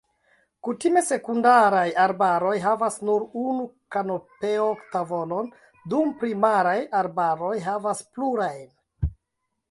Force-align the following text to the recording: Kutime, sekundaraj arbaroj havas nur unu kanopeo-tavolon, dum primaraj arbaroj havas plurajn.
Kutime, 0.67 1.01
sekundaraj 1.07 1.83
arbaroj 2.03 2.53
havas 2.63 2.95
nur 3.09 3.25
unu 3.41 3.67
kanopeo-tavolon, 3.95 5.51
dum 5.93 6.09
primaraj 6.23 6.79
arbaroj 7.03 7.53
havas 7.67 8.03
plurajn. 8.17 9.13